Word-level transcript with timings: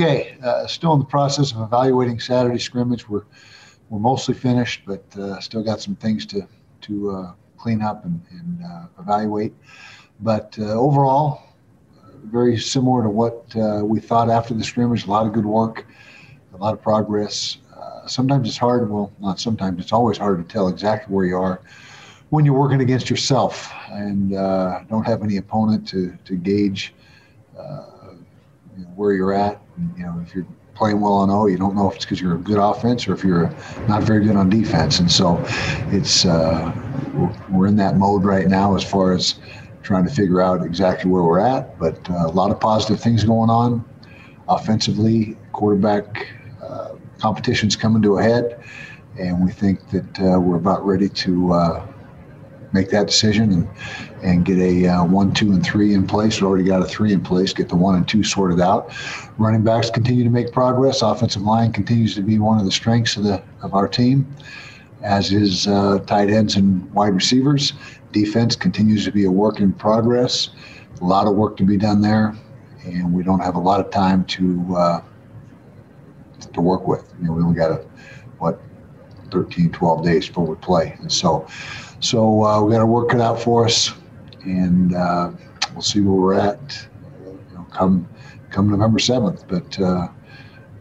Okay, 0.00 0.34
uh, 0.42 0.66
still 0.66 0.94
in 0.94 0.98
the 0.98 1.04
process 1.04 1.52
of 1.52 1.60
evaluating 1.60 2.20
Saturday 2.20 2.58
scrimmage. 2.58 3.06
We're 3.06 3.24
we're 3.90 3.98
mostly 3.98 4.32
finished, 4.32 4.80
but 4.86 5.04
uh, 5.14 5.38
still 5.40 5.62
got 5.62 5.82
some 5.82 5.94
things 5.94 6.24
to 6.24 6.48
to 6.80 7.10
uh, 7.10 7.32
clean 7.58 7.82
up 7.82 8.06
and, 8.06 8.18
and 8.30 8.64
uh, 8.64 8.86
evaluate. 8.98 9.52
But 10.20 10.56
uh, 10.58 10.72
overall, 10.72 11.42
very 12.24 12.58
similar 12.58 13.02
to 13.02 13.10
what 13.10 13.44
uh, 13.54 13.82
we 13.84 14.00
thought 14.00 14.30
after 14.30 14.54
the 14.54 14.64
scrimmage. 14.64 15.04
A 15.04 15.10
lot 15.10 15.26
of 15.26 15.34
good 15.34 15.44
work, 15.44 15.86
a 16.54 16.56
lot 16.56 16.72
of 16.72 16.80
progress. 16.80 17.58
sometimes 18.06 18.48
it's 18.48 18.56
hard. 18.56 18.90
Well, 18.90 19.12
not 19.20 19.38
sometimes. 19.38 19.82
It's 19.82 19.92
always 19.92 20.16
hard 20.16 20.38
to 20.38 20.50
tell 20.50 20.68
exactly 20.68 21.14
where 21.14 21.26
you 21.26 21.36
are 21.36 21.60
when 22.30 22.46
you're 22.46 22.58
working 22.58 22.80
against 22.80 23.10
yourself 23.10 23.70
and 23.90 24.30
don't 24.88 25.04
have 25.04 25.22
any 25.22 25.36
opponent 25.36 25.86
to 25.88 26.16
to 26.24 26.36
gauge 26.36 26.94
know, 27.60 27.99
where 28.94 29.12
you're 29.12 29.32
at. 29.32 29.60
And, 29.76 29.96
you 29.96 30.04
know, 30.04 30.20
if 30.24 30.34
you're 30.34 30.46
playing 30.74 31.00
well 31.00 31.14
on 31.14 31.30
O, 31.30 31.46
you 31.46 31.58
don't 31.58 31.74
know 31.74 31.88
if 31.88 31.96
it's 31.96 32.04
because 32.04 32.20
you're 32.20 32.36
a 32.36 32.38
good 32.38 32.58
offense 32.58 33.06
or 33.06 33.14
if 33.14 33.22
you're 33.22 33.54
not 33.86 34.02
very 34.02 34.24
good 34.24 34.36
on 34.36 34.48
defense. 34.48 34.98
And 34.98 35.10
so, 35.10 35.42
it's 35.90 36.24
uh, 36.24 36.72
we're 37.50 37.66
in 37.66 37.76
that 37.76 37.96
mode 37.96 38.24
right 38.24 38.46
now 38.48 38.74
as 38.74 38.84
far 38.84 39.12
as 39.12 39.34
trying 39.82 40.04
to 40.06 40.10
figure 40.10 40.40
out 40.40 40.64
exactly 40.64 41.10
where 41.10 41.22
we're 41.22 41.40
at. 41.40 41.78
But 41.78 42.08
uh, 42.10 42.26
a 42.26 42.32
lot 42.32 42.50
of 42.50 42.60
positive 42.60 43.00
things 43.00 43.24
going 43.24 43.50
on 43.50 43.84
offensively. 44.48 45.36
Quarterback 45.52 46.28
uh, 46.62 46.94
competition's 47.18 47.76
coming 47.76 48.02
to 48.02 48.18
a 48.18 48.22
head, 48.22 48.62
and 49.18 49.44
we 49.44 49.50
think 49.50 49.88
that 49.90 50.20
uh, 50.20 50.38
we're 50.40 50.56
about 50.56 50.84
ready 50.86 51.08
to 51.08 51.52
uh, 51.52 51.86
make 52.72 52.90
that 52.90 53.06
decision 53.06 53.52
and 53.52 53.68
and 54.22 54.44
get 54.44 54.58
a 54.58 54.86
uh, 54.86 55.04
one, 55.04 55.32
two, 55.32 55.52
and 55.52 55.64
three 55.64 55.94
in 55.94 56.06
place. 56.06 56.40
We 56.40 56.46
already 56.46 56.64
got 56.64 56.82
a 56.82 56.84
three 56.84 57.12
in 57.12 57.22
place. 57.22 57.52
Get 57.52 57.68
the 57.68 57.76
one 57.76 57.94
and 57.94 58.06
two 58.06 58.22
sorted 58.22 58.60
out. 58.60 58.92
Running 59.38 59.62
backs 59.62 59.90
continue 59.90 60.24
to 60.24 60.30
make 60.30 60.52
progress. 60.52 61.02
Offensive 61.02 61.42
line 61.42 61.72
continues 61.72 62.14
to 62.16 62.22
be 62.22 62.38
one 62.38 62.58
of 62.58 62.64
the 62.64 62.72
strengths 62.72 63.16
of 63.16 63.24
the 63.24 63.42
of 63.62 63.74
our 63.74 63.88
team, 63.88 64.26
as 65.02 65.32
is 65.32 65.66
uh, 65.66 65.98
tight 66.06 66.30
ends 66.30 66.56
and 66.56 66.90
wide 66.92 67.14
receivers. 67.14 67.72
Defense 68.12 68.56
continues 68.56 69.04
to 69.04 69.12
be 69.12 69.24
a 69.24 69.30
work 69.30 69.60
in 69.60 69.72
progress. 69.72 70.50
A 71.00 71.04
lot 71.04 71.26
of 71.26 71.34
work 71.34 71.56
to 71.58 71.64
be 71.64 71.76
done 71.76 72.02
there, 72.02 72.34
and 72.84 73.12
we 73.12 73.22
don't 73.22 73.40
have 73.40 73.54
a 73.54 73.60
lot 73.60 73.80
of 73.80 73.90
time 73.90 74.24
to 74.26 74.76
uh, 74.76 75.02
to 76.52 76.60
work 76.60 76.86
with. 76.86 77.10
You 77.20 77.28
know, 77.28 77.32
we 77.32 77.42
only 77.42 77.56
got 77.56 77.70
a 77.70 77.84
what 78.38 78.60
13, 79.30 79.70
12 79.70 80.04
days 80.04 80.26
before 80.26 80.44
we 80.44 80.56
play, 80.56 80.96
and 81.00 81.10
so 81.10 81.46
so 82.00 82.44
uh, 82.44 82.62
we 82.62 82.72
got 82.72 82.80
to 82.80 82.86
work 82.86 83.14
it 83.14 83.20
out 83.20 83.40
for 83.40 83.66
us, 83.66 83.92
and 84.42 84.94
uh, 84.94 85.30
we'll 85.72 85.82
see 85.82 86.00
where 86.00 86.14
we're 86.14 86.34
at. 86.34 86.88
You 87.24 87.54
know, 87.54 87.66
come 87.70 88.08
come 88.50 88.70
November 88.70 88.98
seventh. 88.98 89.46
But 89.46 89.78
uh, 89.78 90.08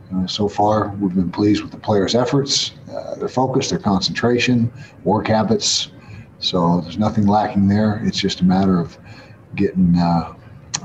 you 0.10 0.18
know, 0.18 0.28
so 0.28 0.48
far, 0.48 0.96
we've 1.00 1.14
been 1.14 1.32
pleased 1.32 1.62
with 1.62 1.72
the 1.72 1.78
players' 1.78 2.16
efforts, 2.16 2.72
uh, 2.92 3.16
their 3.16 3.28
focus, 3.28 3.70
their 3.70 3.80
concentration, 3.80 4.72
work 5.04 5.28
habits. 5.28 5.92
So 6.40 6.82
there's 6.82 6.98
nothing 6.98 7.28
lacking 7.28 7.68
there. 7.68 8.02
It's 8.06 8.18
just 8.18 8.40
a 8.40 8.46
matter 8.46 8.80
of 8.80 8.98
getting, 9.56 9.98
uh, 9.98 10.34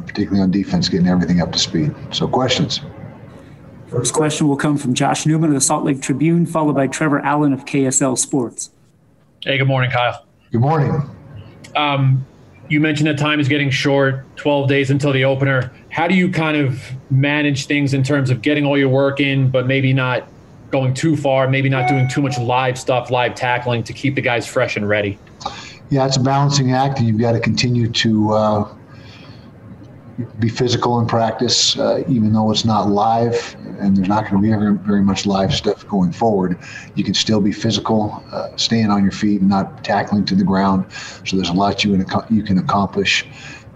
particularly 0.05 0.43
on 0.43 0.51
defense, 0.51 0.89
getting 0.89 1.07
everything 1.07 1.41
up 1.41 1.53
to 1.53 1.59
speed. 1.59 1.95
So 2.11 2.27
questions. 2.27 2.81
First 3.87 4.13
question 4.13 4.49
will 4.49 4.57
come 4.57 4.77
from 4.77 4.95
Josh 4.95 5.25
Newman 5.25 5.51
of 5.51 5.55
the 5.55 5.61
Salt 5.61 5.85
Lake 5.85 6.03
Tribune, 6.03 6.47
followed 6.47 6.75
by 6.75 6.89
Trevor 6.89 7.21
Allen 7.21 7.53
of 7.53 7.65
KSL 7.65 8.19
Sports. 8.19 8.71
Hey, 9.45 9.59
good 9.59 9.69
morning, 9.69 9.91
Kyle. 9.91 10.24
Good 10.55 10.61
morning. 10.61 11.03
Um, 11.75 12.25
you 12.69 12.79
mentioned 12.79 13.09
that 13.09 13.19
time 13.19 13.41
is 13.41 13.49
getting 13.49 13.71
short, 13.71 14.25
12 14.37 14.69
days 14.69 14.89
until 14.89 15.13
the 15.13 15.25
opener. 15.25 15.73
How 15.91 16.07
do 16.07 16.15
you 16.15 16.31
kind 16.31 16.57
of 16.57 16.81
manage 17.11 17.67
things 17.67 17.93
in 17.93 18.05
terms 18.05 18.31
of 18.31 18.41
getting 18.41 18.65
all 18.65 18.79
your 18.79 18.89
work 18.89 19.19
in, 19.19 19.51
but 19.51 19.67
maybe 19.67 19.93
not 19.93 20.29
going 20.71 20.95
too 20.95 21.17
far, 21.17 21.49
maybe 21.49 21.69
not 21.69 21.89
doing 21.89 22.09
too 22.09 22.23
much 22.23 22.39
live 22.39 22.79
stuff, 22.79 23.11
live 23.11 23.35
tackling 23.35 23.83
to 23.83 23.93
keep 23.93 24.15
the 24.15 24.21
guys 24.21 24.47
fresh 24.47 24.77
and 24.77 24.89
ready? 24.89 25.19
Yeah, 25.91 26.07
it's 26.07 26.19
a 26.19 26.23
balancing 26.23 26.71
act, 26.71 27.01
and 27.01 27.09
you've 27.09 27.19
got 27.19 27.33
to 27.33 27.41
continue 27.41 27.91
to 27.91 28.33
uh, 28.33 28.75
be 30.39 30.49
physical 30.49 31.01
in 31.01 31.07
practice, 31.07 31.79
uh, 31.79 32.05
even 32.09 32.33
though 32.33 32.51
it's 32.51 32.65
not 32.65 32.89
live, 32.89 33.57
and 33.81 33.97
there's 33.97 34.09
not 34.09 34.29
going 34.29 34.37
to 34.37 34.43
be 34.43 34.51
very, 34.51 34.75
very 34.75 35.03
much 35.03 35.27
live 35.27 35.53
stuff 35.53 35.87
going 35.89 36.13
forward. 36.13 36.59
You 36.95 37.05
can 37.05 37.15
still 37.15 37.41
be 37.41 37.53
physical, 37.53 38.23
uh, 38.31 38.57
staying 38.57 38.91
on 38.91 39.03
your 39.03 39.13
feet, 39.13 39.41
and 39.41 39.51
not 39.51 39.83
tackling 39.83 40.25
to 40.27 40.35
the 40.35 40.45
ground. 40.45 40.87
So 41.25 41.37
there's 41.37 41.49
a 41.49 41.55
lot 41.55 41.85
you 41.85 42.05
can, 42.05 42.25
you 42.31 42.43
can 42.43 42.59
accomplish. 42.59 43.27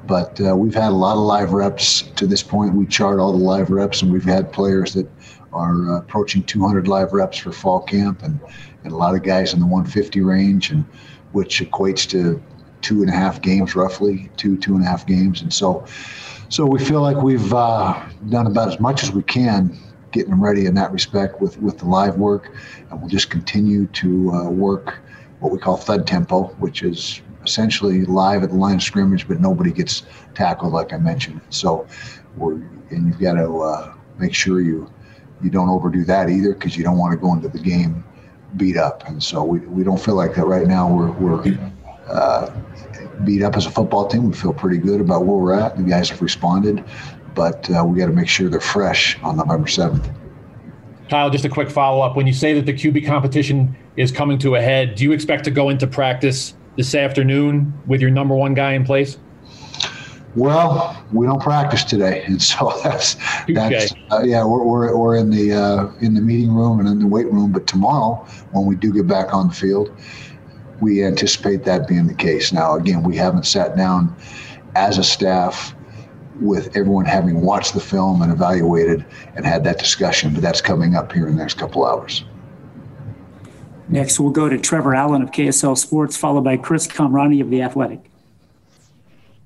But 0.06 0.40
uh, 0.40 0.56
we've 0.56 0.74
had 0.74 0.88
a 0.88 0.96
lot 0.96 1.14
of 1.14 1.24
live 1.24 1.52
reps 1.52 2.02
to 2.16 2.26
this 2.26 2.42
point. 2.42 2.74
We 2.74 2.86
chart 2.86 3.18
all 3.18 3.32
the 3.32 3.38
live 3.38 3.70
reps, 3.70 4.02
and 4.02 4.12
we've 4.12 4.24
had 4.24 4.52
players 4.52 4.94
that 4.94 5.08
are 5.52 5.90
uh, 5.90 5.98
approaching 5.98 6.44
200 6.44 6.88
live 6.88 7.12
reps 7.12 7.38
for 7.38 7.52
fall 7.52 7.80
camp, 7.80 8.22
and, 8.22 8.40
and 8.84 8.92
a 8.92 8.96
lot 8.96 9.14
of 9.14 9.22
guys 9.22 9.52
in 9.52 9.60
the 9.60 9.66
150 9.66 10.20
range, 10.20 10.70
and 10.70 10.84
which 11.32 11.60
equates 11.60 12.08
to 12.10 12.42
two 12.80 13.02
and 13.02 13.10
a 13.10 13.12
half 13.12 13.42
games 13.42 13.74
roughly, 13.74 14.30
two 14.36 14.56
two 14.56 14.74
and 14.74 14.84
a 14.84 14.86
half 14.86 15.06
games, 15.06 15.42
and 15.42 15.52
so 15.52 15.84
so 16.48 16.64
we 16.64 16.78
feel 16.78 17.02
like 17.02 17.18
we've 17.18 17.52
uh, 17.52 18.02
done 18.30 18.46
about 18.46 18.68
as 18.68 18.80
much 18.80 19.02
as 19.02 19.12
we 19.12 19.22
can 19.22 19.76
getting 20.12 20.30
them 20.30 20.42
ready 20.42 20.66
in 20.66 20.74
that 20.74 20.90
respect 20.92 21.40
with, 21.40 21.60
with 21.60 21.78
the 21.78 21.84
live 21.84 22.16
work. 22.16 22.54
And 22.90 23.00
we'll 23.00 23.10
just 23.10 23.30
continue 23.30 23.86
to 23.86 24.32
uh, 24.32 24.50
work 24.50 25.00
what 25.40 25.52
we 25.52 25.58
call 25.58 25.76
thud 25.76 26.06
tempo, 26.06 26.44
which 26.58 26.82
is 26.82 27.20
essentially 27.44 28.04
live 28.04 28.42
at 28.42 28.50
the 28.50 28.56
line 28.56 28.76
of 28.76 28.82
scrimmage, 28.82 29.28
but 29.28 29.40
nobody 29.40 29.70
gets 29.70 30.04
tackled, 30.34 30.72
like 30.72 30.92
I 30.92 30.98
mentioned. 30.98 31.40
So 31.50 31.86
we're, 32.36 32.54
and 32.54 33.06
you've 33.06 33.20
got 33.20 33.34
to 33.34 33.60
uh, 33.60 33.94
make 34.18 34.34
sure 34.34 34.60
you, 34.60 34.90
you 35.42 35.50
don't 35.50 35.68
overdo 35.68 36.04
that 36.04 36.28
either 36.28 36.54
because 36.54 36.76
you 36.76 36.82
don't 36.82 36.98
want 36.98 37.12
to 37.12 37.18
go 37.18 37.32
into 37.32 37.48
the 37.48 37.60
game 37.60 38.04
beat 38.56 38.76
up. 38.76 39.06
And 39.06 39.22
so 39.22 39.44
we, 39.44 39.60
we 39.60 39.84
don't 39.84 40.00
feel 40.00 40.14
like 40.14 40.34
that 40.34 40.46
right 40.46 40.66
now. 40.66 40.92
We're, 40.92 41.10
we're 41.12 41.42
uh, 42.10 42.50
beat 43.24 43.42
up 43.42 43.56
as 43.56 43.66
a 43.66 43.70
football 43.70 44.06
team. 44.06 44.28
We 44.28 44.34
feel 44.34 44.52
pretty 44.52 44.78
good 44.78 45.00
about 45.00 45.24
where 45.24 45.36
we're 45.36 45.54
at. 45.54 45.76
The 45.76 45.82
guys 45.82 46.10
have 46.10 46.22
responded, 46.22 46.84
but 47.34 47.70
uh, 47.70 47.84
we 47.84 47.98
got 47.98 48.06
to 48.06 48.12
make 48.12 48.28
sure 48.28 48.48
they're 48.48 48.60
fresh 48.60 49.20
on 49.22 49.36
November 49.36 49.68
7th. 49.68 50.14
Kyle, 51.08 51.30
just 51.30 51.44
a 51.44 51.48
quick 51.48 51.70
follow 51.70 52.02
up. 52.02 52.16
When 52.16 52.26
you 52.26 52.34
say 52.34 52.52
that 52.54 52.66
the 52.66 52.72
QB 52.72 53.06
competition 53.06 53.76
is 53.96 54.12
coming 54.12 54.38
to 54.40 54.56
a 54.56 54.60
head, 54.60 54.94
do 54.94 55.04
you 55.04 55.12
expect 55.12 55.44
to 55.44 55.50
go 55.50 55.70
into 55.70 55.86
practice 55.86 56.54
this 56.76 56.94
afternoon 56.94 57.72
with 57.86 58.00
your 58.00 58.10
number 58.10 58.34
one 58.34 58.54
guy 58.54 58.72
in 58.72 58.84
place? 58.84 59.18
Well, 60.36 61.02
we 61.12 61.26
don't 61.26 61.40
practice 61.40 61.82
today, 61.82 62.22
and 62.26 62.40
so 62.40 62.72
that's 62.84 63.16
that's 63.48 63.94
uh, 64.12 64.22
yeah. 64.22 64.44
We're, 64.44 64.62
we're, 64.62 64.96
we're 64.96 65.16
in 65.16 65.30
the 65.30 65.52
uh, 65.52 65.92
in 66.00 66.14
the 66.14 66.20
meeting 66.20 66.54
room 66.54 66.78
and 66.78 66.88
in 66.88 66.98
the 66.98 67.06
weight 67.06 67.30
room, 67.32 67.52
but 67.52 67.66
tomorrow 67.66 68.14
when 68.52 68.66
we 68.66 68.76
do 68.76 68.92
get 68.92 69.06
back 69.06 69.32
on 69.34 69.48
the 69.48 69.54
field, 69.54 69.90
we 70.80 71.04
anticipate 71.04 71.64
that 71.64 71.88
being 71.88 72.06
the 72.06 72.14
case. 72.14 72.52
Now, 72.52 72.74
again, 72.74 73.02
we 73.02 73.16
haven't 73.16 73.46
sat 73.46 73.76
down 73.76 74.14
as 74.74 74.98
a 74.98 75.04
staff 75.04 75.74
with 76.40 76.76
everyone 76.76 77.04
having 77.04 77.40
watched 77.40 77.74
the 77.74 77.80
film 77.80 78.22
and 78.22 78.30
evaluated 78.30 79.04
and 79.34 79.44
had 79.44 79.64
that 79.64 79.78
discussion, 79.78 80.32
but 80.32 80.42
that's 80.42 80.60
coming 80.60 80.94
up 80.94 81.12
here 81.12 81.26
in 81.26 81.36
the 81.36 81.42
next 81.42 81.58
couple 81.58 81.84
hours. 81.84 82.24
Next, 83.88 84.20
we'll 84.20 84.30
go 84.30 84.48
to 84.48 84.58
Trevor 84.58 84.94
Allen 84.94 85.22
of 85.22 85.30
KSL 85.30 85.76
Sports, 85.76 86.16
followed 86.16 86.44
by 86.44 86.56
Chris 86.56 86.86
Kamrani 86.86 87.40
of 87.40 87.50
The 87.50 87.62
Athletic. 87.62 88.00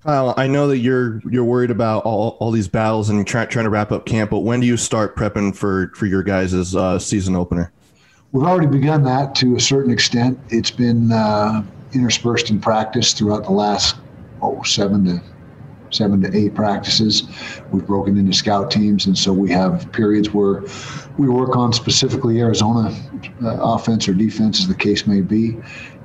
Kyle, 0.03 0.35
I 0.37 0.49
know 0.49 0.67
that 0.67 0.79
you're 0.79 1.21
you're 1.31 1.45
worried 1.45 1.71
about 1.71 2.05
all, 2.05 2.37
all 2.41 2.51
these 2.51 2.67
battles 2.67 3.09
and 3.09 3.25
trying 3.25 3.49
trying 3.49 3.67
to 3.67 3.71
wrap 3.71 3.93
up 3.93 4.05
camp, 4.05 4.33
but 4.33 4.41
when 4.41 4.59
do 4.59 4.67
you 4.67 4.77
start 4.77 5.15
prepping 5.15 5.55
for 5.55 5.93
for 5.95 6.07
your 6.07 6.25
guys' 6.25 6.75
uh, 6.75 6.99
season 6.99 7.37
opener? 7.37 7.73
We've 8.33 8.47
already 8.47 8.67
begun 8.67 9.03
that 9.03 9.35
to 9.37 9.57
a 9.57 9.61
certain 9.61 9.93
extent. 9.93 10.39
It's 10.49 10.71
been 10.71 11.13
uh, 11.13 11.63
interspersed 11.93 12.49
in 12.49 12.63
practice 12.63 13.13
throughout 13.13 13.45
the 13.45 13.53
last 13.53 13.97
oh, 14.41 14.63
seven 14.63 15.05
to 15.05 15.23
seven 15.91 16.23
to 16.23 16.35
eight 16.35 16.55
practices. 16.55 17.25
We've 17.73 17.87
broken 17.87 18.17
into 18.17 18.33
scout 18.33 18.71
teams, 18.71 19.05
and 19.05 19.19
so 19.19 19.35
we 19.35 19.51
have 19.51 19.93
periods 19.93 20.33
where 20.33 20.63
we 21.19 21.29
work 21.29 21.57
on 21.57 21.75
specifically 21.75 22.41
Arizona 22.41 22.97
uh, 23.45 23.59
offense 23.61 24.09
or 24.09 24.15
defense, 24.15 24.61
as 24.61 24.67
the 24.67 24.75
case 24.75 25.07
may 25.07 25.21
be. 25.21 25.59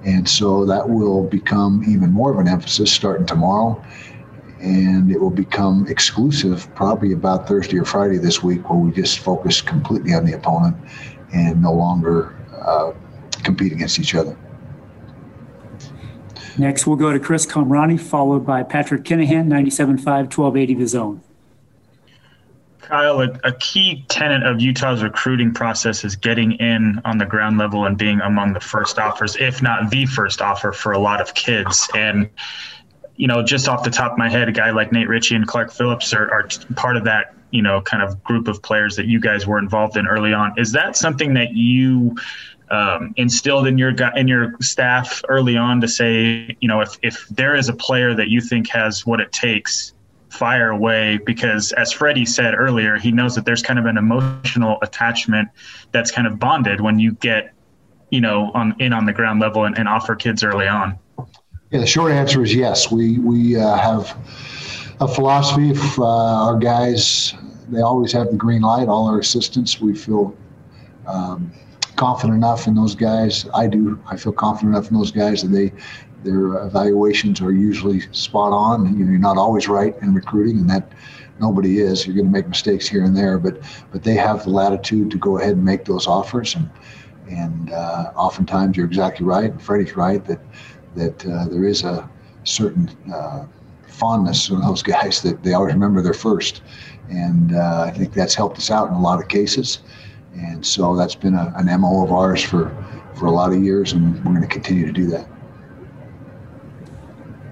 And 0.04 0.28
so 0.28 0.66
that 0.66 0.90
will 0.90 1.24
become 1.24 1.86
even 1.88 2.12
more 2.12 2.34
of 2.34 2.40
an 2.40 2.50
emphasis 2.50 2.92
starting 2.92 3.26
tomorrow. 3.26 3.82
And 4.60 5.10
it 5.12 5.22
will 5.22 5.30
become 5.30 5.88
exclusive 5.88 6.68
probably 6.76 7.14
about 7.14 7.48
Thursday 7.48 7.78
or 7.78 7.86
Friday 7.86 8.18
this 8.18 8.44
week, 8.44 8.70
where 8.70 8.80
we 8.80 8.92
just 8.92 9.20
focus 9.20 9.62
completely 9.62 10.14
on 10.14 10.26
the 10.26 10.34
opponent 10.34 10.76
and 11.34 11.62
no 11.62 11.74
longer 11.74 12.36
uh, 12.54 12.94
compete 13.44 13.72
against 13.72 14.00
each 14.00 14.16
other. 14.16 14.38
Next, 16.58 16.88
we'll 16.88 16.98
go 16.98 17.12
to 17.14 17.20
Chris 17.20 17.46
Kamrani, 17.46 18.00
followed 18.00 18.46
by 18.46 18.64
Patrick 18.64 19.04
Kinahan, 19.04 19.48
97.5, 19.48 19.98
1280 20.06 20.74
The 20.74 20.88
Zone. 20.88 21.22
Kyle, 22.88 23.22
a, 23.22 23.30
a, 23.44 23.52
key 23.52 24.06
tenet 24.08 24.44
of 24.44 24.62
Utah's 24.62 25.04
recruiting 25.04 25.54
process 25.54 26.06
is 26.06 26.16
getting 26.16 26.54
in 26.54 27.02
on 27.04 27.18
the 27.18 27.26
ground 27.26 27.58
level 27.58 27.86
and 27.86 27.98
being 27.98 28.22
among 28.22 28.54
the 28.54 28.62
first 28.62 28.98
offers, 28.98 29.36
if 29.36 29.62
not 29.62 29.92
the 29.92 30.06
first 30.06 30.42
offer 30.42 30.72
for 30.72 30.94
a 30.94 30.98
lot 30.98 31.20
of 31.20 31.34
kids. 31.34 31.90
And, 31.94 32.30
you 33.18 33.28
know, 33.28 33.44
just 33.44 33.68
off 33.68 33.84
the 33.84 33.92
top 33.92 34.14
of 34.14 34.18
my 34.18 34.30
head, 34.30 34.48
a 34.48 34.54
guy 34.54 34.72
like 34.72 34.94
Nate 34.94 35.10
Ritchie 35.10 35.36
and 35.36 35.46
Clark 35.46 35.74
Phillips 35.74 36.14
are, 36.14 36.32
are 36.32 36.48
part 36.76 36.96
of 36.96 37.04
that 37.04 37.36
you 37.58 37.64
know, 37.64 37.82
kind 37.82 38.04
of 38.04 38.24
group 38.24 38.48
of 38.48 38.62
players 38.62 38.96
that 38.96 39.08
you 39.08 39.20
guys 39.20 39.48
were 39.48 39.58
involved 39.58 39.98
in 39.98 40.06
early 40.06 40.32
on. 40.32 40.54
Is 40.58 40.72
that 40.74 40.96
something 40.96 41.34
that 41.34 41.56
you 41.56 42.16
um, 42.70 43.16
instilled 43.18 43.66
in 43.66 43.80
your 43.80 43.96
in 44.16 44.28
your 44.28 44.54
staff 44.62 45.24
early 45.28 45.58
on 45.58 45.82
to 45.82 45.88
say, 45.88 46.56
you 46.62 46.68
know, 46.68 46.82
if 46.82 47.00
if 47.02 47.28
there 47.30 47.56
is 47.56 47.68
a 47.68 47.74
player 47.74 48.14
that 48.14 48.28
you 48.28 48.42
think 48.42 48.70
has 48.70 49.08
what 49.08 49.20
it 49.20 49.32
takes, 49.32 49.94
fire 50.30 50.70
away 50.70 51.18
because 51.26 51.72
as 51.72 51.92
Freddie 51.92 52.28
said 52.28 52.54
earlier, 52.54 52.96
he 52.98 53.12
knows 53.12 53.34
that 53.34 53.44
there's 53.44 53.64
kind 53.64 53.80
of 53.80 53.86
an 53.86 53.98
emotional 53.98 54.78
attachment 54.84 55.50
that's 55.92 56.12
kind 56.12 56.28
of 56.28 56.38
bonded 56.38 56.80
when 56.80 57.00
you 57.00 57.14
get, 57.14 57.56
you 58.12 58.22
know, 58.22 58.52
on 58.54 58.76
in 58.78 58.94
on 58.94 59.08
the 59.08 59.14
ground 59.14 59.40
level 59.40 59.66
and, 59.66 59.76
and 59.80 59.88
offer 59.88 60.16
kids 60.16 60.44
early 60.44 60.68
on. 60.68 61.00
Yeah, 61.72 61.80
the 61.80 61.88
short 61.88 62.12
answer 62.12 62.44
is 62.44 62.54
yes. 62.54 62.92
We 62.92 63.18
we 63.18 63.58
uh, 63.58 63.78
have 63.78 64.16
a 65.00 65.08
philosophy. 65.08 65.72
If 65.72 66.00
uh, 66.00 66.06
our 66.06 66.58
guys, 66.58 67.34
they 67.70 67.82
always 67.82 68.12
have 68.14 68.32
the 68.32 68.38
green 68.38 68.62
light. 68.62 68.88
All 68.88 69.08
our 69.08 69.20
assistants, 69.20 69.80
we 69.82 69.96
feel 69.96 70.36
um, 71.06 71.52
confident 71.96 72.38
enough 72.38 72.68
in 72.68 72.76
those 72.76 72.96
guys. 72.96 73.48
I 73.54 73.68
do. 73.68 74.00
I 74.08 74.18
feel 74.18 74.34
confident 74.34 74.76
enough 74.76 74.90
in 74.92 74.98
those 74.98 75.12
guys 75.12 75.42
that 75.42 75.50
they 75.50 75.74
their 76.24 76.66
evaluations 76.66 77.42
are 77.42 77.52
usually 77.52 78.02
spot 78.12 78.52
on. 78.52 78.98
You 78.98 79.06
know, 79.06 79.12
you're 79.12 79.20
not 79.20 79.38
always 79.38 79.68
right 79.68 79.96
in 80.02 80.14
recruiting, 80.14 80.58
and 80.60 80.70
that 80.70 80.92
nobody 81.40 81.80
is. 81.80 82.06
You're 82.06 82.16
going 82.16 82.28
to 82.28 82.32
make 82.32 82.48
mistakes 82.48 82.88
here 82.88 83.04
and 83.04 83.16
there, 83.16 83.38
but 83.38 83.62
but 83.92 84.04
they 84.04 84.16
have 84.16 84.44
the 84.44 84.50
latitude 84.50 85.12
to 85.12 85.18
go 85.18 85.38
ahead 85.38 85.54
and 85.54 85.66
make 85.66 85.86
those 85.86 86.08
offers, 86.08 86.56
and 86.56 86.70
and 87.30 87.72
uh, 87.72 88.12
oftentimes 88.16 88.78
you're 88.78 88.86
exactly 88.86 89.26
right. 89.26 89.52
And 89.52 89.62
Freddie's 89.62 89.96
right 89.96 90.24
that 90.26 90.40
that 90.96 91.26
uh, 91.26 91.48
there 91.48 91.66
is 91.66 91.84
a 91.84 92.10
certain 92.44 92.90
uh, 93.14 93.46
fondness 93.88 94.50
in 94.50 94.62
those 94.62 94.84
guys 94.94 95.22
that 95.22 95.44
they 95.44 95.54
always 95.54 95.74
remember 95.74 96.02
their 96.02 96.14
first, 96.14 96.62
and 97.10 97.56
uh, 97.56 97.86
I 97.88 97.92
think 97.92 98.14
that's 98.14 98.36
helped 98.36 98.58
us 98.58 98.72
out 98.72 98.90
in 98.90 98.94
a 98.94 99.02
lot 99.02 99.22
of 99.22 99.28
cases, 99.28 99.80
and 100.36 100.66
so 100.66 100.96
that's 100.96 101.16
been 101.16 101.36
a, 101.36 101.54
an 101.58 101.68
mo 101.80 102.04
of 102.04 102.12
ours 102.12 102.42
for 102.42 102.76
for 103.16 103.26
a 103.26 103.32
lot 103.32 103.52
of 103.52 103.64
years, 103.64 103.94
and 103.94 104.16
we're 104.24 104.32
going 104.32 104.42
to 104.42 104.48
continue 104.48 104.86
to 104.86 104.92
do 104.92 105.08
that. 105.08 105.28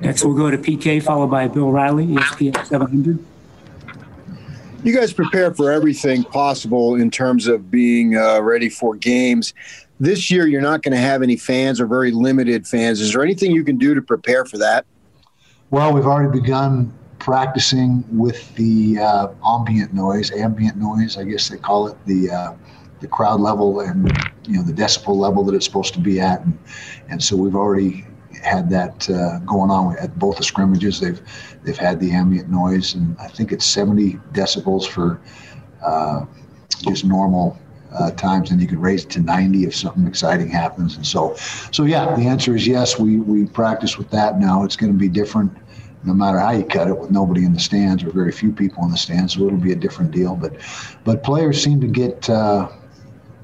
Next, 0.02 0.24
we'll 0.24 0.36
go 0.36 0.52
to 0.52 0.58
PK, 0.58 1.02
followed 1.02 1.32
by 1.32 1.48
Bill 1.48 1.72
Riley, 1.72 2.06
ESPN 2.06 2.66
700. 2.66 3.18
You 4.84 4.96
guys 4.96 5.12
prepare 5.12 5.52
for 5.52 5.72
everything 5.72 6.24
possible 6.24 6.94
in 6.94 7.10
terms 7.10 7.48
of 7.48 7.72
being 7.72 8.16
uh, 8.16 8.40
ready 8.42 8.70
for 8.70 8.96
games. 8.96 9.56
This 10.00 10.30
year, 10.30 10.46
you're 10.46 10.62
not 10.62 10.84
going 10.84 10.92
to 10.92 11.00
have 11.00 11.24
any 11.24 11.38
fans 11.38 11.82
or 11.82 11.88
very 11.88 12.12
limited 12.12 12.68
fans. 12.68 13.02
Is 13.02 13.14
there 13.14 13.24
anything 13.24 13.52
you 13.52 13.64
can 13.64 13.78
do 13.78 13.96
to 13.96 14.02
prepare 14.02 14.46
for 14.46 14.60
that? 14.60 14.86
Well, 15.72 15.92
we've 15.92 16.06
already 16.06 16.40
begun 16.40 16.94
practicing 17.26 18.06
with 18.16 18.54
the 18.54 19.00
uh, 19.00 19.30
ambient 19.44 19.92
noise, 19.92 20.30
ambient 20.32 20.78
noise, 20.78 21.18
I 21.18 21.24
guess 21.24 21.50
they 21.50 21.58
call 21.58 21.88
it, 21.88 21.98
the 22.06 22.30
uh, 22.30 22.54
the 23.00 23.08
crowd 23.08 23.42
level 23.42 23.80
and 23.80 24.12
you 24.48 24.58
know 24.58 24.62
the 24.62 24.72
decibel 24.72 25.16
level 25.16 25.44
that 25.46 25.56
it's 25.56 25.66
supposed 25.66 25.96
to 25.96 26.00
be 26.00 26.20
at, 26.20 26.42
and, 26.42 26.56
and 27.10 27.24
so 27.24 27.36
we've 27.36 27.56
already 27.56 28.06
had 28.44 28.70
that 28.70 29.10
uh, 29.10 29.40
going 29.40 29.72
on 29.72 29.98
at 29.98 30.20
both 30.20 30.38
the 30.38 30.44
scrimmages. 30.44 31.00
They've 31.00 31.20
they've 31.64 31.76
had 31.76 32.00
the 32.00 32.12
ambient 32.12 32.50
noise, 32.50 32.94
and 32.94 33.18
I 33.20 33.28
think 33.28 33.52
it's 33.52 33.66
70 33.66 34.20
decibels 34.32 34.88
for 34.88 35.20
uh, 35.84 36.26
just 36.84 37.06
normal 37.06 37.58
uh, 37.92 38.12
times, 38.12 38.52
and 38.52 38.62
you 38.62 38.68
can 38.68 38.80
raise 38.80 39.04
it 39.04 39.10
to 39.12 39.20
90 39.20 39.64
if 39.64 39.76
something 39.76 40.06
exciting 40.06 40.48
happens. 40.48 40.96
And 40.96 41.08
so, 41.08 41.34
so 41.72 41.86
yeah, 41.86 42.16
the 42.16 42.28
answer 42.28 42.56
is 42.56 42.68
yes. 42.68 43.00
We 43.00 43.18
we 43.18 43.48
practice 43.48 43.98
with 43.98 44.12
that 44.12 44.40
now. 44.40 44.64
It's 44.64 44.76
going 44.76 44.94
to 44.94 45.00
be 45.00 45.10
different, 45.10 45.52
no 46.06 46.14
matter 46.14 46.40
how 46.40 46.52
you 46.52 46.64
cut 46.64 46.88
it, 46.88 46.98
with 46.98 47.12
nobody 47.12 47.46
in 47.46 47.54
the 47.54 47.60
stands 47.60 48.04
or 48.04 48.12
very 48.12 48.32
few 48.32 48.52
people 48.52 48.84
in 48.84 48.92
the 48.92 48.98
stands. 48.98 49.34
So 49.34 49.46
it'll 49.48 49.58
be 49.58 49.72
a 49.72 49.76
different 49.76 50.12
deal. 50.12 50.36
But 50.36 50.54
but 51.04 51.24
players 51.24 51.64
seem 51.64 51.82
to 51.82 51.88
get. 51.88 52.30
Uh, 52.30 52.70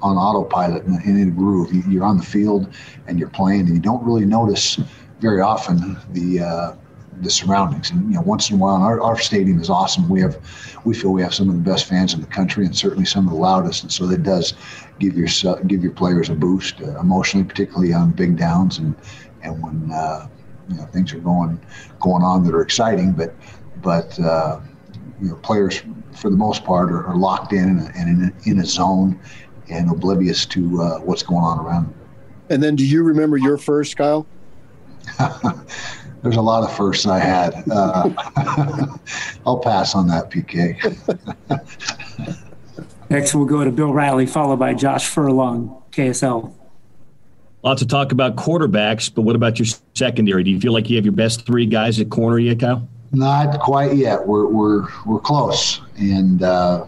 on 0.02 0.16
autopilot 0.16 0.82
and 0.82 1.00
in 1.04 1.28
a 1.28 1.30
groove. 1.30 1.72
You're 1.86 2.02
on 2.02 2.16
the 2.16 2.24
field 2.24 2.74
and 3.06 3.20
you're 3.20 3.28
playing, 3.28 3.60
and 3.60 3.68
you 3.68 3.80
don't 3.80 4.02
really 4.04 4.26
notice 4.26 4.80
very 5.20 5.40
often 5.40 5.96
the 6.10 6.40
uh, 6.40 6.74
the 7.20 7.30
surroundings. 7.30 7.90
And 7.90 8.08
you 8.08 8.16
know, 8.16 8.22
once 8.22 8.50
in 8.50 8.56
a 8.56 8.58
while, 8.58 8.82
our, 8.82 9.00
our 9.00 9.18
stadium 9.18 9.60
is 9.60 9.70
awesome. 9.70 10.08
We 10.08 10.20
have, 10.20 10.36
we 10.84 10.94
feel 10.94 11.12
we 11.12 11.22
have 11.22 11.34
some 11.34 11.48
of 11.48 11.54
the 11.54 11.60
best 11.60 11.86
fans 11.86 12.14
in 12.14 12.20
the 12.20 12.26
country, 12.26 12.66
and 12.66 12.76
certainly 12.76 13.04
some 13.04 13.26
of 13.26 13.32
the 13.32 13.38
loudest. 13.38 13.84
And 13.84 13.92
so 13.92 14.10
it 14.10 14.22
does 14.22 14.54
give 14.98 15.16
your 15.16 15.28
give 15.66 15.82
your 15.82 15.92
players 15.92 16.28
a 16.28 16.34
boost 16.34 16.80
uh, 16.80 16.98
emotionally, 16.98 17.46
particularly 17.46 17.92
on 17.92 18.10
big 18.10 18.36
downs 18.36 18.78
and 18.78 18.94
and 19.42 19.62
when 19.62 19.90
uh, 19.92 20.28
you 20.68 20.76
know 20.76 20.84
things 20.86 21.12
are 21.12 21.18
going 21.18 21.60
going 22.00 22.22
on 22.22 22.44
that 22.44 22.54
are 22.54 22.62
exciting. 22.62 23.12
But 23.12 23.34
but 23.82 24.18
uh, 24.20 24.60
you 25.20 25.28
know, 25.28 25.36
players 25.36 25.82
for 26.12 26.30
the 26.30 26.36
most 26.36 26.64
part 26.64 26.90
are, 26.90 27.06
are 27.06 27.16
locked 27.16 27.52
in 27.52 27.78
and 27.78 27.96
in, 27.96 28.32
in, 28.44 28.52
in, 28.52 28.58
a 28.58 28.66
zone 28.66 29.18
and 29.70 29.90
oblivious 29.90 30.44
to 30.46 30.82
uh, 30.82 30.98
what's 30.98 31.22
going 31.22 31.44
on 31.44 31.64
around 31.64 31.84
them. 31.86 31.94
And 32.50 32.62
then, 32.62 32.76
do 32.76 32.84
you 32.84 33.02
remember 33.02 33.36
your 33.36 33.56
first, 33.56 33.96
Kyle? 33.96 34.26
There's 36.22 36.36
a 36.36 36.42
lot 36.42 36.62
of 36.62 36.76
firsts 36.76 37.06
I 37.06 37.18
had. 37.18 37.64
Uh, 37.70 38.10
I'll 39.46 39.58
pass 39.58 39.94
on 39.94 40.06
that, 40.08 40.30
PK. 40.30 40.78
Next, 43.10 43.34
we'll 43.34 43.46
go 43.46 43.64
to 43.64 43.70
Bill 43.70 43.92
Riley, 43.92 44.26
followed 44.26 44.58
by 44.58 44.74
Josh 44.74 45.08
Furlong, 45.08 45.82
KSL. 45.90 46.54
Lots 47.62 47.80
of 47.80 47.86
talk 47.86 48.10
about 48.10 48.34
quarterbacks, 48.34 49.12
but 49.12 49.22
what 49.22 49.36
about 49.36 49.58
your 49.58 49.66
secondary? 49.94 50.42
Do 50.42 50.50
you 50.50 50.58
feel 50.58 50.72
like 50.72 50.90
you 50.90 50.96
have 50.96 51.04
your 51.04 51.12
best 51.12 51.46
three 51.46 51.64
guys 51.64 52.00
at 52.00 52.10
corner 52.10 52.38
yet, 52.38 52.58
Kyle? 52.58 52.88
Not 53.12 53.60
quite 53.60 53.94
yet. 53.94 54.26
We're 54.26 54.46
we're 54.46 54.88
we're 55.06 55.20
close, 55.20 55.80
and 55.96 56.42
uh, 56.42 56.86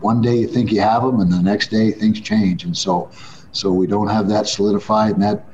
one 0.00 0.20
day 0.22 0.34
you 0.34 0.48
think 0.48 0.72
you 0.72 0.80
have 0.80 1.02
them, 1.02 1.20
and 1.20 1.30
the 1.30 1.40
next 1.40 1.68
day 1.68 1.92
things 1.92 2.20
change, 2.20 2.64
and 2.64 2.76
so 2.76 3.10
so 3.52 3.72
we 3.72 3.86
don't 3.86 4.08
have 4.08 4.28
that 4.28 4.48
solidified. 4.48 5.14
And 5.14 5.22
that, 5.22 5.44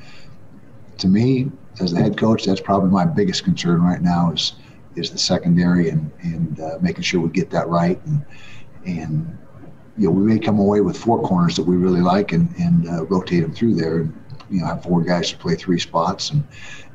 to 0.98 1.08
me, 1.08 1.50
as 1.80 1.92
the 1.92 2.00
head 2.00 2.16
coach, 2.16 2.44
that's 2.44 2.60
probably 2.60 2.90
my 2.90 3.04
biggest 3.04 3.44
concern 3.44 3.82
right 3.82 4.00
now 4.00 4.32
is 4.32 4.54
is 4.96 5.10
the 5.10 5.18
secondary 5.18 5.90
and 5.90 6.10
and 6.22 6.60
uh, 6.60 6.78
making 6.80 7.02
sure 7.02 7.20
we 7.20 7.28
get 7.28 7.50
that 7.50 7.68
right 7.68 8.00
and 8.06 8.24
and 8.86 9.38
you 9.96 10.06
know 10.06 10.10
we 10.10 10.22
may 10.22 10.38
come 10.38 10.58
away 10.58 10.80
with 10.80 10.96
four 10.96 11.20
corners 11.22 11.56
that 11.56 11.64
we 11.64 11.76
really 11.76 12.00
like 12.00 12.32
and 12.32 12.54
and 12.56 12.88
uh, 12.88 13.04
rotate 13.06 13.42
them 13.42 13.52
through 13.52 13.74
there 13.74 13.98
and 13.98 14.21
you 14.52 14.60
know 14.60 14.66
have 14.66 14.82
four 14.82 15.02
guys 15.02 15.30
to 15.30 15.38
play 15.38 15.54
three 15.54 15.78
spots 15.78 16.30
and 16.30 16.46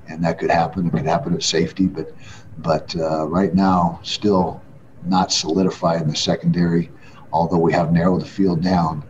and 0.09 0.23
that 0.23 0.39
could 0.39 0.49
happen. 0.49 0.87
It 0.87 0.91
could 0.91 1.05
happen 1.05 1.33
at 1.33 1.43
safety, 1.43 1.87
but 1.87 2.13
but 2.59 2.95
uh, 2.95 3.27
right 3.27 3.53
now 3.53 3.99
still 4.03 4.61
not 5.05 5.31
solidified 5.31 6.01
in 6.01 6.07
the 6.07 6.15
secondary 6.15 6.89
although 7.33 7.57
we 7.57 7.73
have 7.73 7.91
narrowed 7.91 8.21
the 8.21 8.25
field 8.25 8.61
down. 8.61 9.03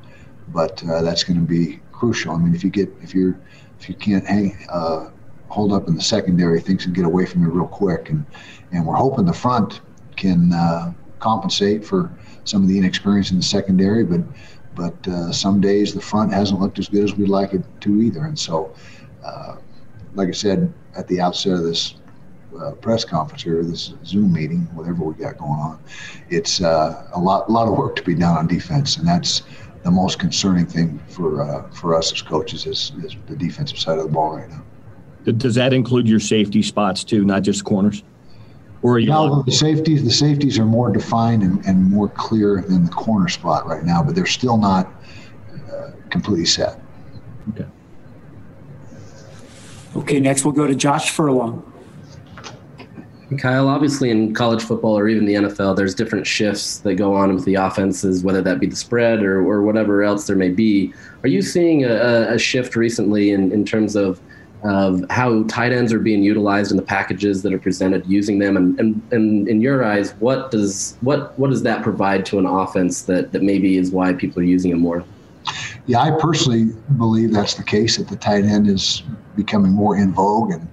But 0.50 0.84
uh, 0.86 1.02
that's 1.02 1.24
going 1.24 1.40
to 1.40 1.46
be 1.46 1.80
crucial. 1.92 2.34
I 2.34 2.38
mean, 2.38 2.56
if 2.56 2.64
you 2.64 2.70
get 2.70 2.90
if 3.02 3.14
you're 3.14 3.40
if 3.80 3.90
you 3.90 3.96
can't 3.96 4.26
hang 4.26 4.58
uh, 4.70 5.10
hold 5.50 5.74
up 5.74 5.88
in 5.88 5.96
the 5.96 6.02
secondary, 6.02 6.60
things 6.60 6.84
can 6.84 6.94
get 6.94 7.06
away 7.06 7.26
from 7.26 7.42
you 7.42 7.50
real 7.50 7.68
quick. 7.68 8.10
And 8.10 8.26
and 8.72 8.86
we're 8.86 8.96
hoping 8.96 9.26
the 9.26 9.34
front 9.34 9.82
can 10.16 10.54
uh, 10.54 10.94
compensate 11.20 11.86
for 11.86 12.12
some 12.46 12.64
of 12.64 12.70
the 12.70 12.78
inexperience 12.78 13.32
in 13.32 13.38
the 13.38 13.44
secondary. 13.44 14.04
But 14.04 14.22
but 14.78 15.08
uh, 15.08 15.32
some 15.32 15.60
days 15.60 15.94
the 15.94 16.02
front 16.02 16.32
hasn't 16.32 16.62
looked 16.62 16.78
as 16.78 16.88
good 16.88 17.04
as 17.04 17.16
we'd 17.16 17.28
like 17.28 17.54
it 17.54 17.64
to 17.82 18.02
either. 18.02 18.26
And 18.26 18.38
so, 18.38 18.74
uh, 19.26 19.56
like 20.14 20.30
I 20.30 20.32
said 20.32 20.72
at 20.96 21.08
the 21.08 21.20
outset 21.20 21.54
of 21.54 21.64
this 21.64 21.96
uh, 22.62 22.72
press 22.74 23.04
conference 23.04 23.46
or 23.46 23.64
this 23.64 23.94
Zoom 24.06 24.32
meeting, 24.32 24.62
whatever 24.74 25.04
we 25.04 25.16
got 25.16 25.38
going 25.38 25.52
on, 25.52 25.80
it's 26.30 26.62
uh, 26.62 27.10
a 27.14 27.20
lot, 27.20 27.50
lot 27.50 27.68
of 27.68 27.76
work 27.76 27.96
to 27.98 28.04
be 28.04 28.16
done 28.16 28.38
on 28.38 28.48
defense, 28.48 28.98
and 28.98 29.08
that's 29.08 29.42
the 29.84 29.92
most 29.92 30.20
concerning 30.20 30.66
thing 30.66 31.00
for 31.08 31.42
uh, 31.42 31.70
for 31.72 31.96
us 31.96 32.12
as 32.12 32.22
coaches 32.22 32.66
is, 32.66 32.92
is 33.04 33.16
the 33.28 33.36
defensive 33.36 33.80
side 33.80 33.98
of 33.98 34.06
the 34.06 34.12
ball 34.12 34.38
right 34.38 34.50
now. 34.50 34.64
Does 35.34 35.56
that 35.56 35.74
include 35.74 36.08
your 36.08 36.22
safety 36.22 36.62
spots 36.62 37.04
too, 37.04 37.26
not 37.26 37.42
just 37.42 37.66
corners? 37.66 38.04
Or 38.82 39.00
you 39.00 39.10
no, 39.10 39.42
the 39.42 39.52
safeties 39.52 40.04
the 40.04 40.12
safeties 40.12 40.60
are 40.60 40.66
more 40.66 40.92
defined 40.92 41.44
and, 41.44 41.66
and 41.66 41.84
more 41.90 42.10
clear 42.10 42.62
than 42.62 42.86
the 42.86 42.92
corner 42.92 43.28
spot 43.28 43.66
right 43.66 43.84
now, 43.84 44.04
but 44.04 44.16
they're 44.16 44.26
still 44.26 44.58
not 44.58 44.92
uh, 45.72 45.92
completely 46.10 46.46
set. 46.46 46.80
Okay. 47.50 47.66
Okay, 49.96 50.20
next 50.20 50.46
we'll 50.46 50.54
go 50.54 50.68
to 50.68 50.76
Josh 50.76 51.10
Furlong. 51.10 51.64
Kyle, 53.38 53.68
obviously 53.68 54.10
in 54.10 54.34
college 54.34 54.64
football 54.64 54.98
or 54.98 55.10
even 55.10 55.26
the 55.26 55.34
NFL, 55.34 55.76
there's 55.76 55.94
different 55.94 56.26
shifts 56.26 56.80
that 56.80 56.96
go 56.96 57.14
on 57.14 57.36
with 57.36 57.44
the 57.44 57.56
offenses, 57.56 58.24
whether 58.24 58.42
that 58.42 58.60
be 58.60 58.68
the 58.68 58.76
spread 58.76 59.22
or, 59.22 59.40
or 59.40 59.64
whatever 59.64 60.04
else 60.04 60.28
there 60.28 60.38
may 60.38 60.50
be. 60.50 60.94
Are 61.24 61.28
you 61.28 61.42
seeing 61.42 61.84
a, 61.84 62.34
a 62.34 62.38
shift 62.38 62.78
recently 62.78 63.32
in, 63.32 63.52
in 63.52 63.66
terms 63.66 63.98
of 63.98 64.22
of 64.64 65.06
how 65.10 65.44
tight 65.44 65.72
ends 65.72 65.94
are 65.94 66.00
being 66.00 66.24
utilized 66.24 66.72
in 66.72 66.78
the 66.78 66.84
packages 66.84 67.44
that 67.44 67.54
are 67.54 67.60
presented 67.60 68.06
using 68.08 68.40
them. 68.40 68.58
And, 68.58 68.80
and, 68.80 69.02
and 69.12 69.48
in 69.48 69.62
your 69.62 69.84
eyes 69.84 70.14
what 70.20 70.52
does 70.52 70.98
what 71.02 71.38
what 71.38 71.50
does 71.50 71.64
that 71.64 71.84
provide 71.84 72.26
to 72.28 72.40
an 72.40 72.46
offense 72.46 73.04
that, 73.04 73.32
that 73.32 73.44
maybe 73.44 73.78
is 73.78 73.92
why 73.92 74.14
people 74.14 74.42
are 74.42 74.46
using 74.46 74.72
it 74.72 74.78
more? 74.78 75.04
Yeah 75.86 76.02
i 76.02 76.12
personally 76.20 76.74
believe 76.98 77.32
that's 77.32 77.54
the 77.54 77.64
case 77.64 77.98
that 77.98 78.10
the 78.10 78.18
tight 78.18 78.44
end 78.44 78.68
is 78.68 79.04
becoming 79.38 79.72
more 79.72 79.96
in 79.96 80.12
vogue. 80.12 80.52
And 80.52 80.68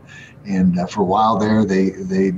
and 0.46 0.78
uh, 0.78 0.86
for 0.86 1.02
a 1.02 1.04
while 1.04 1.38
there, 1.38 1.64
they 1.64 1.90
they 1.90 2.32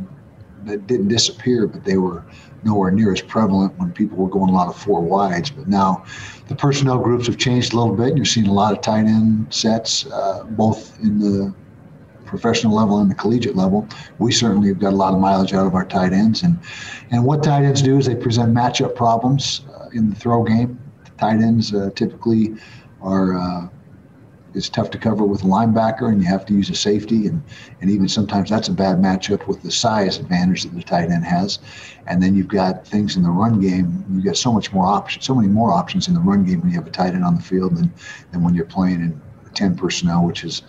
they 0.64 0.76
didn't 0.76 1.08
disappear, 1.08 1.66
but 1.66 1.84
they 1.84 1.96
were 1.96 2.22
nowhere 2.64 2.90
near 2.90 3.12
as 3.12 3.20
prevalent 3.20 3.76
when 3.78 3.92
people 3.92 4.16
were 4.16 4.28
going 4.28 4.50
a 4.50 4.52
lot 4.52 4.68
of 4.68 4.76
four 4.76 5.00
wides. 5.00 5.50
But 5.50 5.68
now 5.68 6.04
the 6.48 6.54
personnel 6.54 6.98
groups 6.98 7.26
have 7.26 7.38
changed 7.38 7.72
a 7.72 7.76
little 7.76 7.94
bit, 7.94 8.08
and 8.08 8.16
you're 8.16 8.24
seeing 8.24 8.46
a 8.46 8.52
lot 8.52 8.72
of 8.72 8.80
tight 8.80 9.06
end 9.06 9.52
sets, 9.52 10.06
uh, 10.06 10.44
both 10.50 10.98
in 11.00 11.18
the 11.18 11.54
professional 12.24 12.74
level 12.74 12.98
and 12.98 13.10
the 13.10 13.14
collegiate 13.14 13.56
level. 13.56 13.86
We 14.18 14.32
certainly 14.32 14.68
have 14.68 14.80
got 14.80 14.92
a 14.92 14.96
lot 14.96 15.14
of 15.14 15.20
mileage 15.20 15.52
out 15.52 15.66
of 15.66 15.74
our 15.74 15.84
tight 15.84 16.12
ends, 16.12 16.42
and 16.42 16.58
and 17.10 17.24
what 17.24 17.42
tight 17.42 17.64
ends 17.64 17.82
do 17.82 17.98
is 17.98 18.06
they 18.06 18.16
present 18.16 18.54
matchup 18.54 18.94
problems 18.94 19.62
uh, 19.74 19.88
in 19.92 20.10
the 20.10 20.16
throw 20.16 20.42
game. 20.42 20.78
The 21.04 21.10
tight 21.12 21.40
ends 21.40 21.74
uh, 21.74 21.90
typically 21.94 22.54
are. 23.00 23.70
It's 24.56 24.68
tough 24.68 24.90
to 24.92 24.98
cover 24.98 25.24
with 25.24 25.42
a 25.42 25.46
linebacker, 25.46 26.08
and 26.08 26.20
you 26.22 26.26
have 26.28 26.46
to 26.46 26.54
use 26.54 26.70
a 26.70 26.74
safety, 26.74 27.26
and 27.26 27.42
and 27.80 27.90
even 27.90 28.08
sometimes 28.08 28.48
that's 28.50 28.68
a 28.68 28.72
bad 28.72 28.96
matchup 28.98 29.46
with 29.46 29.62
the 29.62 29.70
size 29.70 30.18
advantage 30.18 30.62
that 30.62 30.74
the 30.74 30.82
tight 30.82 31.10
end 31.10 31.24
has. 31.24 31.58
And 32.06 32.22
then 32.22 32.34
you've 32.34 32.48
got 32.48 32.86
things 32.86 33.16
in 33.16 33.22
the 33.22 33.30
run 33.30 33.60
game. 33.60 34.04
You've 34.10 34.24
got 34.24 34.36
so 34.36 34.52
much 34.52 34.72
more 34.72 34.86
options, 34.86 35.24
so 35.24 35.34
many 35.34 35.48
more 35.48 35.72
options 35.72 36.08
in 36.08 36.14
the 36.14 36.20
run 36.20 36.44
game 36.44 36.60
when 36.60 36.70
you 36.70 36.76
have 36.76 36.86
a 36.86 36.90
tight 36.90 37.14
end 37.14 37.24
on 37.24 37.34
the 37.36 37.42
field 37.42 37.76
than 37.76 37.92
than 38.32 38.42
when 38.42 38.54
you're 38.54 38.64
playing 38.64 39.00
in 39.00 39.20
10 39.54 39.76
personnel, 39.76 40.24
which 40.24 40.44
is 40.44 40.62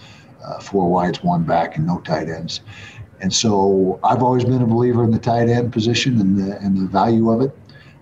uh, 0.43 0.59
four 0.59 0.89
wides, 0.89 1.23
one 1.23 1.43
back, 1.43 1.77
and 1.77 1.85
no 1.85 1.99
tight 1.99 2.29
ends. 2.29 2.61
And 3.21 3.33
so 3.33 3.99
I've 4.03 4.21
always 4.21 4.45
been 4.45 4.61
a 4.61 4.67
believer 4.67 5.03
in 5.03 5.11
the 5.11 5.19
tight 5.19 5.49
end 5.49 5.73
position 5.73 6.19
and 6.19 6.37
the 6.37 6.57
and 6.59 6.77
the 6.77 6.87
value 6.87 7.31
of 7.31 7.41
it. 7.41 7.57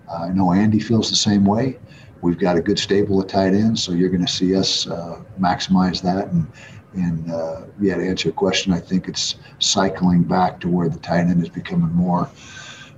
Uh, 0.08 0.24
I 0.24 0.28
know 0.30 0.52
Andy 0.52 0.78
feels 0.78 1.10
the 1.10 1.16
same 1.16 1.44
way. 1.44 1.78
We've 2.22 2.38
got 2.38 2.56
a 2.56 2.60
good 2.60 2.78
stable 2.78 3.20
of 3.20 3.28
tight 3.28 3.54
ends, 3.54 3.82
so 3.82 3.92
you're 3.92 4.08
going 4.08 4.24
to 4.24 4.32
see 4.32 4.56
us 4.56 4.86
uh, 4.86 5.22
maximize 5.38 6.02
that. 6.02 6.28
And 6.28 6.46
and 6.94 7.30
uh, 7.30 7.62
yeah, 7.78 7.96
to 7.96 8.08
answer 8.08 8.28
your 8.28 8.34
question, 8.34 8.72
I 8.72 8.80
think 8.80 9.06
it's 9.06 9.36
cycling 9.58 10.22
back 10.22 10.60
to 10.60 10.68
where 10.68 10.88
the 10.88 10.98
tight 10.98 11.26
end 11.26 11.42
is 11.42 11.48
becoming 11.48 11.92
more 11.92 12.30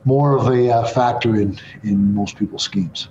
more 0.05 0.37
of 0.37 0.47
a 0.47 0.71
uh, 0.71 0.87
factor 0.87 1.37
in 1.37 1.59
in 1.83 2.15
most 2.15 2.37
people's 2.37 2.63
schemes. 2.63 3.09